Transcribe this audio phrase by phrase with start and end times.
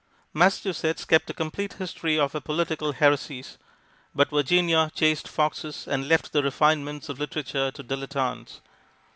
[0.33, 3.59] Massachusetts kept a complete history of her political heresies,
[4.15, 8.61] but Virginia chased foxes and left the refinements of literature to dilettantes.